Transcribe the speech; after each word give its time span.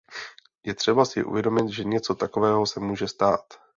Je 0.63 0.73
třeba 0.73 1.05
si 1.05 1.23
uvědomit, 1.23 1.69
že 1.69 1.83
něco 1.83 2.15
takového 2.15 2.65
se 2.65 2.79
může 2.79 3.07
stát. 3.07 3.43